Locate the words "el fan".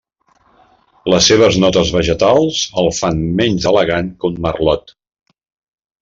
2.83-3.21